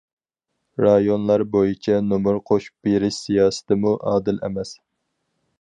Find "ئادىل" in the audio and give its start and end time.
4.13-4.43